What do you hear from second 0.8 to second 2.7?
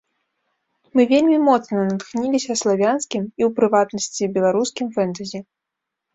Мы вельмі моцна натхніліся